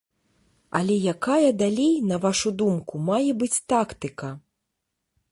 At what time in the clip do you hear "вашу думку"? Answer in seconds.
2.23-2.93